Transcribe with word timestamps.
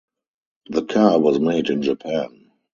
The 0.71 0.83
car 0.85 1.19
was 1.19 1.39
made 1.39 1.69
in 1.69 1.83
Japan. 1.83 2.49